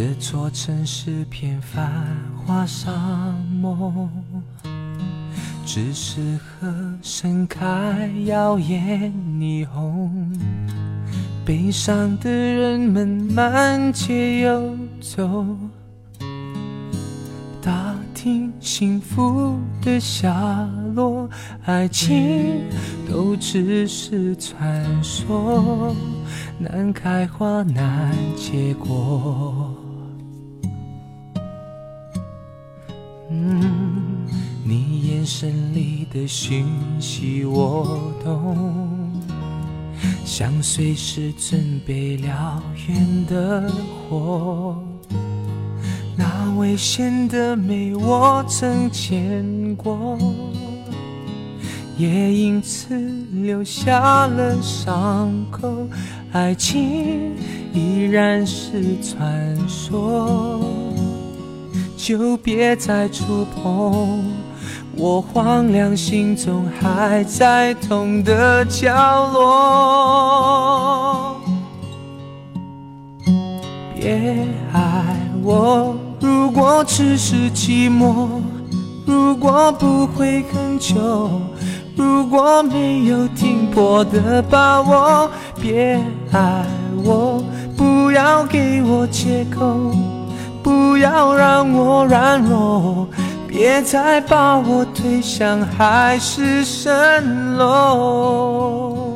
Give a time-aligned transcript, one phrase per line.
[0.00, 2.06] 这座城市片繁
[2.36, 2.92] 华沙
[3.60, 4.08] 漠，
[5.66, 6.72] 只适合
[7.02, 10.32] 盛开耀眼霓虹。
[11.44, 15.44] 悲伤的人们满街游走，
[17.60, 21.28] 打听幸福的下落，
[21.64, 22.70] 爱情
[23.10, 25.92] 都只是传说，
[26.56, 29.74] 难开花难结果。
[35.40, 36.66] 你眼神里的讯
[36.98, 39.12] 息我懂。
[40.24, 43.70] 像随时准备燎原的
[44.10, 44.76] 火，
[46.16, 50.18] 那危险的美我曾见过，
[51.96, 52.98] 也因此
[53.32, 55.86] 留下了伤口。
[56.32, 57.32] 爱情
[57.72, 60.60] 依然是传说，
[61.96, 64.24] 就别再触碰。
[65.00, 71.36] 我荒凉心中还在痛的角落，
[73.94, 75.04] 别爱
[75.40, 75.94] 我。
[76.20, 78.26] 如果只是寂寞，
[79.06, 81.30] 如果不会很久，
[81.94, 85.30] 如果没有停泊的把握，
[85.62, 86.00] 别
[86.32, 86.66] 爱
[87.04, 87.40] 我。
[87.76, 89.92] 不要给我借口，
[90.60, 93.06] 不要让我软弱。
[93.46, 99.07] 别再把我推向海市蜃楼。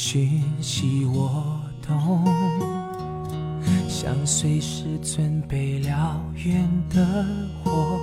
[0.00, 2.24] 讯息我懂，
[3.88, 5.90] 像随时准备燎
[6.36, 7.26] 原的
[7.64, 7.98] 火，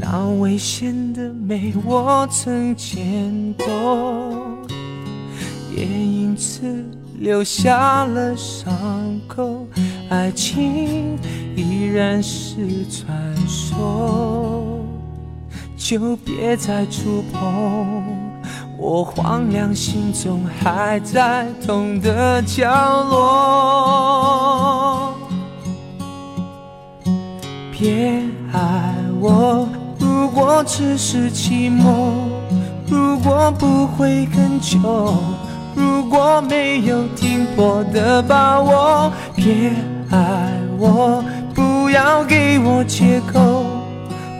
[0.00, 4.56] 那危险的美我曾见过，
[5.76, 6.82] 也因此
[7.18, 9.66] 留下了伤口。
[10.08, 11.18] 爱情
[11.54, 14.80] 依然是传说，
[15.76, 18.25] 就别再触碰。
[18.78, 22.70] 我荒凉心中还在痛的角
[23.04, 25.14] 落，
[27.72, 28.22] 别
[28.52, 29.66] 爱我。
[29.98, 32.12] 如果只是寂寞，
[32.86, 34.78] 如果不会很久，
[35.74, 39.72] 如果没有停泊的把握，别
[40.10, 41.24] 爱我。
[41.54, 43.64] 不要给我借口，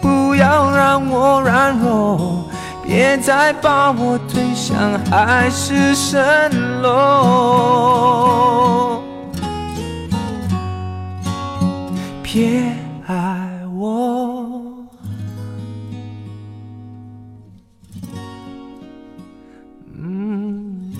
[0.00, 2.44] 不要让我软弱。
[2.84, 6.50] 别再把我推向海市蜃
[6.82, 8.12] 楼，
[12.22, 12.62] 别
[13.06, 13.14] 爱
[13.74, 14.50] 我，
[19.96, 20.92] 嗯，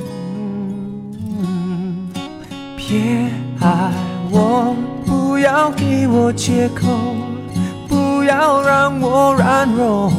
[2.77, 3.29] 别
[3.61, 3.93] 爱
[4.31, 6.87] 我，不要给我借口，
[7.89, 10.11] 不要让我软弱。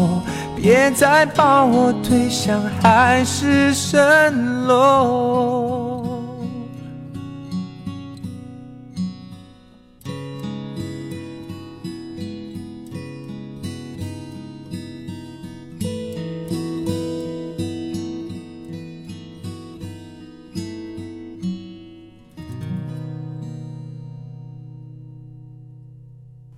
[0.63, 4.31] 别再把我推向海市蜃
[4.65, 5.62] 楼。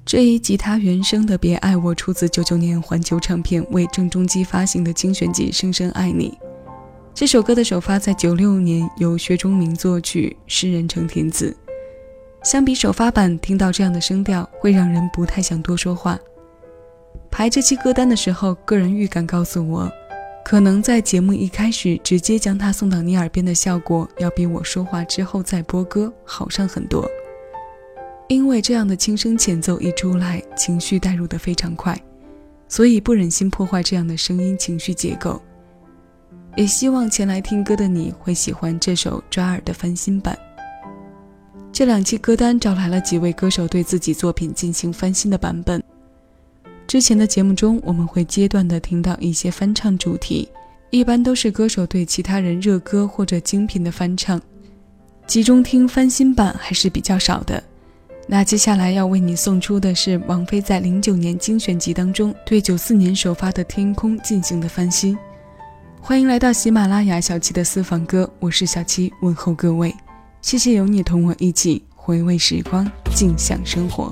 [0.06, 6.30] 这一吉他原声的《别爱我》出自九九年环球唱片为郑中基发行的精选集《深深爱你》。
[7.12, 11.58] 这首歌的首发在九六年，由薛忠明作曲，诗人程填词。
[12.44, 16.20] 相比首发版，听到这样的声调会让人不太想多说话。
[17.32, 19.92] 排这期歌单的时候，个人预感告诉我，
[20.44, 27.10] 可能在节目一开始直接将它送到你耳边的效果，要比我说话之后再播歌好上很多。
[28.28, 31.96] 因为这样的轻声前奏一出来，情绪带入的非常快，
[32.68, 35.42] 所以不忍心破坏这样的声音情绪结构。
[36.56, 40.38] 也希望前来听歌的你会喜欢这首抓耳的翻新版。
[41.72, 45.84] 这两期歌单找来了几位歌手对自己作品进行翻新的版本。
[46.88, 50.50] 之前的节目中，我们会阶段的听到一些翻唱主题，
[50.90, 54.42] 一般都是歌手对其他人热歌或者精品的翻唱，
[55.28, 57.62] 集中听翻新版还是比较少的。
[58.28, 65.16] 那接下来要为你送出的是王菲在零九年精选集当中对九四年首发的《天空》进行的翻新。
[66.02, 69.94] 欢迎来到喜马拉雅小七的私房歌，我是小七，问候各位，
[70.42, 74.12] 谢谢有你同我一起回味时光，尽享生活。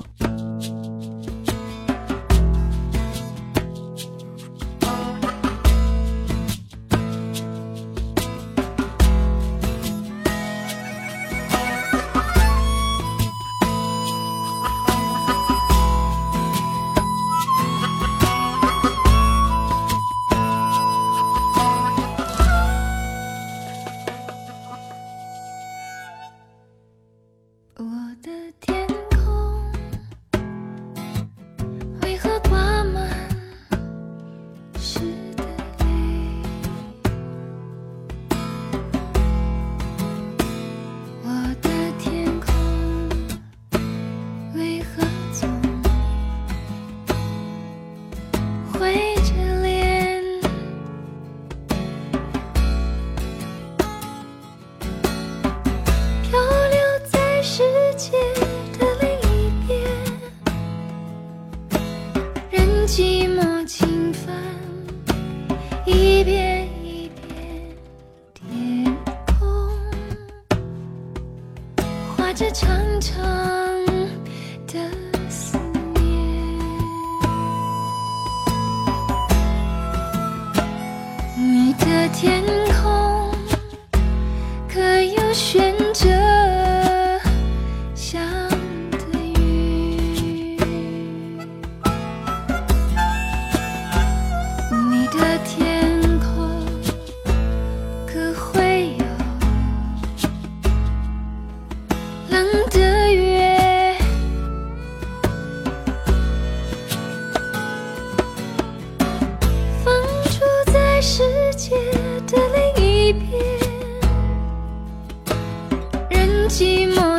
[116.48, 117.13] 寂寞。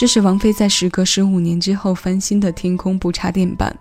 [0.00, 3.78] 这是王菲在时隔十五年之后翻新的《天空不插电版》，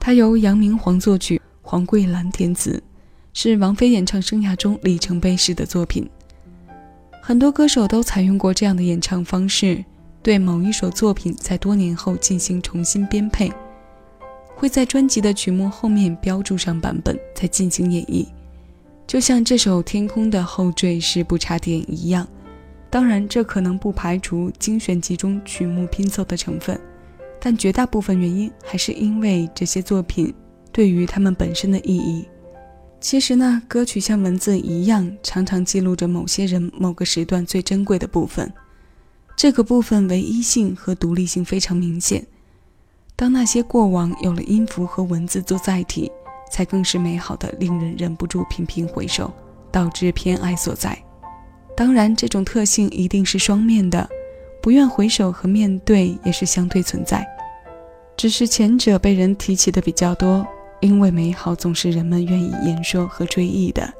[0.00, 2.82] 它由杨明煌作曲，黄桂兰填词，
[3.34, 6.08] 是王菲演唱生涯中里程碑式的作品。
[7.20, 9.84] 很多歌手都采用过这样的演唱方式，
[10.22, 13.52] 对某一首作品在多年后进行重新编配，
[14.56, 18.26] 会在专辑的曲目后面标注上版本，再进行演绎，
[19.06, 22.26] 就像这首《天空》的后缀是不插电一样。
[22.92, 26.78] 当然，这可能不排除精选集中曲目拼凑的成分，
[27.40, 30.32] 但绝大部分原因还是因为这些作品
[30.70, 32.28] 对于他们本身的意义。
[33.00, 38.52] 其实呢，歌曲像文字一样，常常记录着某些人某个时段最珍贵的部分，
[39.34, 42.22] 这个部分唯一性和独立性非常明显。
[43.16, 46.12] 当那些过往有了音符和文字做载体，
[46.50, 49.32] 才更是美好的，令人忍不住频频回首，
[49.70, 51.02] 导致偏爱所在。
[51.74, 54.08] 当然，这种特性一定是双面的，
[54.60, 57.26] 不愿回首和面对也是相对存在，
[58.16, 60.46] 只是前者被人提起的比较多，
[60.80, 63.92] 因为美好总是人们愿意言说和追忆的，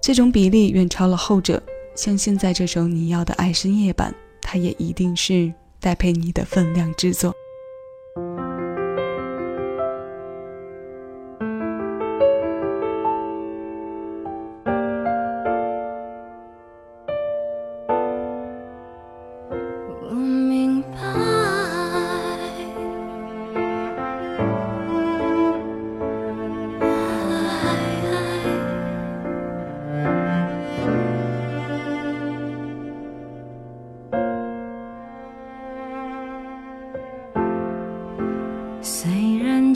[0.00, 1.62] 这种比例远超了后者，
[1.94, 7.34] 像现在这首《你要的爱》深夜版，它也一定是戴佩妮的分量之作。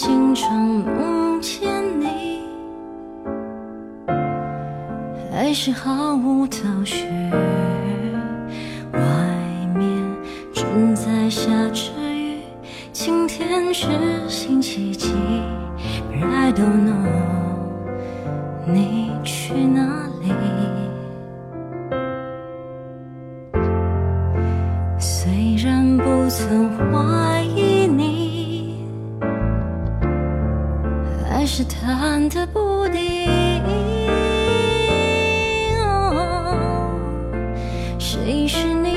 [0.06, 2.42] 经常梦见你，
[5.32, 7.06] 还是毫无头绪，
[8.92, 9.00] 外
[9.74, 9.88] 面
[10.52, 12.40] 正在下着雨，
[12.92, 13.88] 今天是
[14.28, 15.14] 星期几
[16.12, 16.93] ？But I don't know，
[38.34, 38.93] 你是你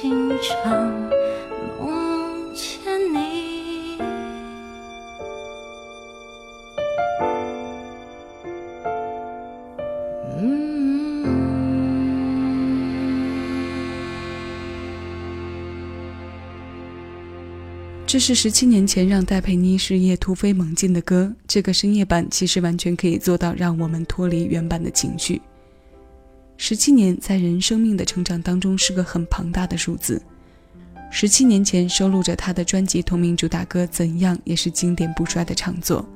[0.00, 0.90] 经常
[1.78, 3.98] 梦见你
[18.06, 21.30] 这是十七年前让戴佩妮事业突飞猛进的歌。
[21.46, 25.42] 这个深夜版其实完全可以做到让我们脱离原版的情绪。
[26.62, 30.20] 十七年在人生命的成长当中是个很庞大的数字。
[31.10, 36.06] 十七年前收录着他的专辑同名主打歌《怎样》也是经典不衰的唱作。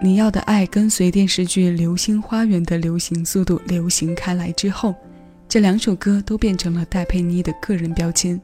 [0.00, 4.94] 你要的爱跟随电视剧《流星花园》的流行速度流行开来之后，
[5.48, 8.40] 这两首歌都变成了戴佩妮的个人标签。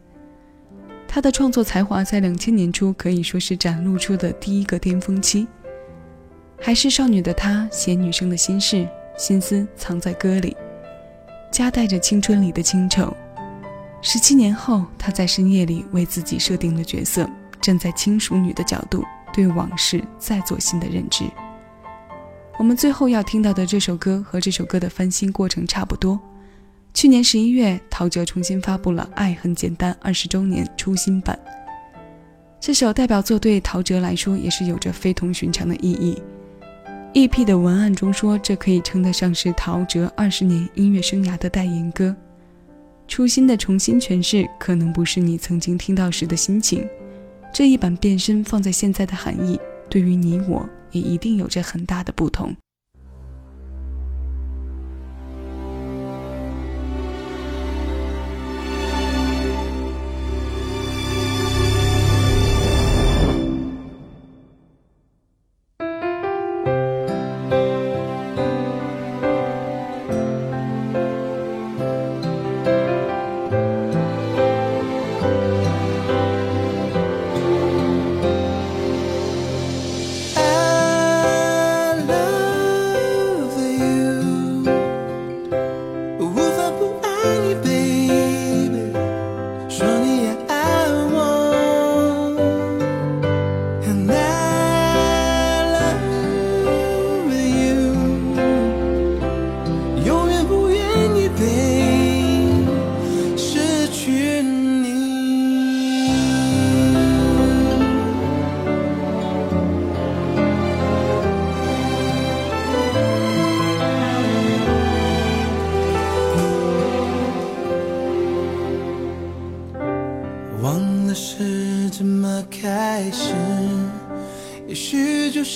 [1.07, 5.47] 她的创作才华在两千年初可以说是展露出的第一个巅峰期。
[6.61, 10.57] 还是少女的她写女生的心事，心思藏在歌里。
[11.53, 13.11] 夹带着青春里的清愁。
[14.03, 17.29] 十七年后，她在深夜里为自己设定了角色，
[17.61, 21.25] 站在轻熟女的角度，对往事再做新的认知。
[22.59, 26.21] 我们最后要听到的这首歌和这首歌的翻新过程差不多。
[26.93, 31.39] 去年十一月，陶喆重新发布了《爱很简单》二十周年初心版。
[32.61, 36.21] 这首代表作对陶喆来说也是有着非同寻常的意义。
[37.17, 42.15] EP 的文案中说，这可以称得上是陶喆二十年音乐生涯的代言歌。
[43.09, 46.87] 初心的重新诠释，可能不是你曾经听到时的心情。
[47.55, 49.59] 这一版变身放在现在的含义，
[49.89, 52.55] 对于你我也一定有着很大的不同。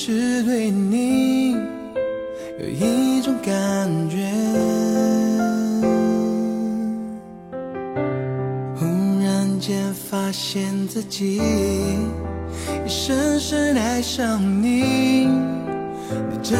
[0.02, 1.52] 是对你
[2.58, 4.16] 有一种感觉，
[8.76, 8.86] 忽
[9.22, 16.58] 然间发现自己已深深爱上你，你真